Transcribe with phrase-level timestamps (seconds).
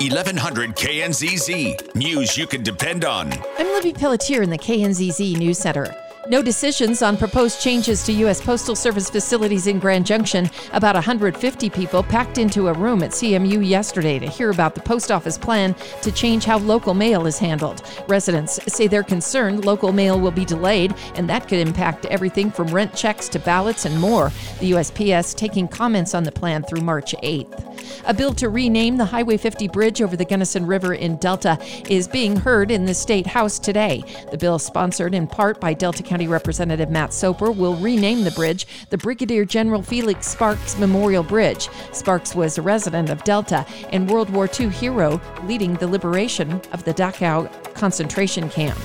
[0.00, 1.94] 1100 KNZZ.
[1.94, 3.32] News you can depend on.
[3.58, 5.94] I'm Libby Pelletier in the KNZZ News Center.
[6.26, 8.40] No decisions on proposed changes to U.S.
[8.40, 10.50] Postal Service facilities in Grand Junction.
[10.72, 15.12] About 150 people packed into a room at CMU yesterday to hear about the post
[15.12, 17.82] office plan to change how local mail is handled.
[18.08, 22.68] Residents say they're concerned local mail will be delayed, and that could impact everything from
[22.68, 24.32] rent checks to ballots and more.
[24.60, 27.73] The USPS taking comments on the plan through March 8th.
[28.06, 31.58] A bill to rename the Highway 50 bridge over the Gunnison River in Delta
[31.88, 34.02] is being heard in the State House today.
[34.30, 38.66] The bill, sponsored in part by Delta County Representative Matt Soper, will rename the bridge
[38.90, 41.68] the Brigadier General Felix Sparks Memorial Bridge.
[41.92, 46.84] Sparks was a resident of Delta and World War II hero leading the liberation of
[46.84, 48.78] the Dachau concentration camp.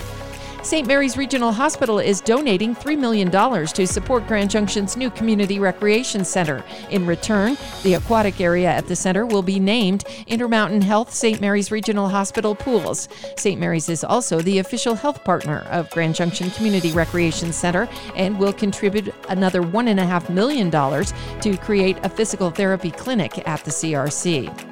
[0.61, 0.85] St.
[0.85, 6.63] Mary's Regional Hospital is donating $3 million to support Grand Junction's new community recreation center.
[6.89, 11.39] In return, the aquatic area at the center will be named Intermountain Health St.
[11.39, 13.07] Mary's Regional Hospital Pools.
[13.37, 13.59] St.
[13.59, 18.53] Mary's is also the official health partner of Grand Junction Community Recreation Center and will
[18.53, 24.68] contribute another $1.5 million to create a physical therapy clinic at the CRC.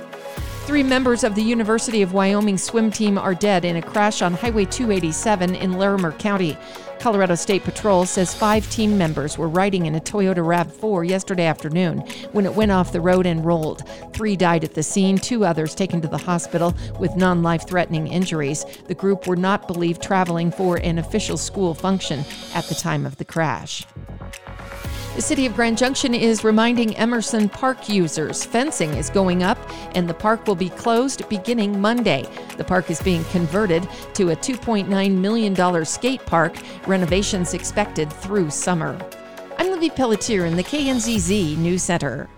[0.68, 4.34] Three members of the University of Wyoming swim team are dead in a crash on
[4.34, 6.58] Highway 287 in Larimer County.
[7.00, 12.00] Colorado State Patrol says five team members were riding in a Toyota RAV4 yesterday afternoon
[12.34, 13.88] when it went off the road and rolled.
[14.12, 18.08] Three died at the scene, two others taken to the hospital with non life threatening
[18.08, 18.66] injuries.
[18.88, 23.16] The group were not believed traveling for an official school function at the time of
[23.16, 23.86] the crash.
[25.18, 29.58] The city of Grand Junction is reminding Emerson Park users fencing is going up
[29.96, 32.30] and the park will be closed beginning Monday.
[32.58, 38.96] The park is being converted to a $2.9 million skate park, renovations expected through summer.
[39.58, 42.30] I'm Libby Pelletier in the KNZZ News Center.